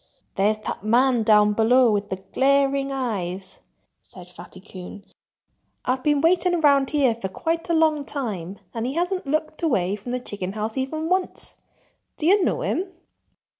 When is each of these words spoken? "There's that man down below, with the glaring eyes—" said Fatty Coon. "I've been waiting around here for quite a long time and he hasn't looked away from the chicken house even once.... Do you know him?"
"There's 0.35 0.57
that 0.65 0.83
man 0.83 1.21
down 1.21 1.53
below, 1.53 1.91
with 1.91 2.09
the 2.09 2.15
glaring 2.15 2.91
eyes—" 2.91 3.59
said 4.01 4.29
Fatty 4.31 4.59
Coon. 4.59 5.05
"I've 5.85 6.01
been 6.03 6.21
waiting 6.21 6.55
around 6.55 6.89
here 6.89 7.13
for 7.13 7.27
quite 7.27 7.69
a 7.69 7.75
long 7.75 8.03
time 8.03 8.57
and 8.73 8.87
he 8.87 8.95
hasn't 8.95 9.27
looked 9.27 9.61
away 9.61 9.95
from 9.95 10.11
the 10.11 10.19
chicken 10.19 10.53
house 10.53 10.75
even 10.75 11.07
once.... 11.07 11.57
Do 12.17 12.25
you 12.25 12.43
know 12.43 12.63
him?" 12.63 12.91